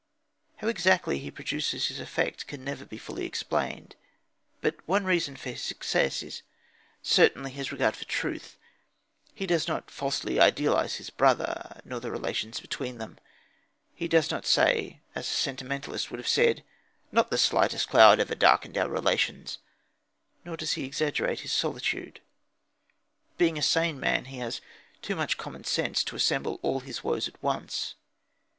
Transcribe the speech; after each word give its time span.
How 0.57 0.67
exactly 0.67 1.19
he 1.19 1.29
produces 1.29 1.89
his 1.89 1.99
effect 1.99 2.47
can 2.47 2.63
never 2.63 2.85
be 2.85 2.97
fully 2.97 3.23
explained. 3.27 3.95
But 4.59 4.77
one 4.87 5.05
reason 5.05 5.35
of 5.35 5.43
his 5.43 5.61
success 5.61 6.23
is 6.23 6.41
certainly 7.03 7.51
his 7.51 7.71
regard 7.71 7.95
for 7.95 8.05
truth. 8.05 8.57
He 9.35 9.45
does 9.45 9.67
not 9.67 9.91
falsely 9.91 10.39
idealise 10.39 10.95
his 10.95 11.11
brother, 11.11 11.79
nor 11.85 11.99
the 11.99 12.09
relations 12.09 12.59
between 12.59 12.97
them. 12.97 13.19
He 13.93 14.07
does 14.07 14.31
not 14.31 14.47
say, 14.47 15.01
as 15.13 15.27
a 15.27 15.33
sentimentalist 15.33 16.09
would 16.09 16.19
have 16.19 16.27
said, 16.27 16.63
"Not 17.11 17.29
the 17.29 17.37
slightest 17.37 17.87
cloud 17.87 18.19
ever 18.19 18.33
darkened 18.33 18.79
our 18.79 18.89
relations;" 18.89 19.59
nor 20.43 20.57
does 20.57 20.73
he 20.73 20.83
exaggerate 20.83 21.41
his 21.41 21.53
solitude. 21.53 22.21
Being 23.37 23.55
a 23.55 23.61
sane 23.61 23.99
man, 23.99 24.25
he 24.25 24.39
has 24.39 24.61
too 25.03 25.15
much 25.15 25.37
common 25.37 25.63
sense 25.63 26.03
to 26.05 26.15
assemble 26.15 26.57
all 26.63 26.79
his 26.79 27.03
woes 27.03 27.27
at 27.27 27.43
once. 27.43 27.93